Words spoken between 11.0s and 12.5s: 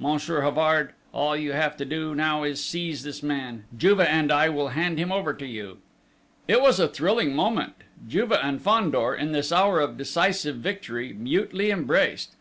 mutely embraced.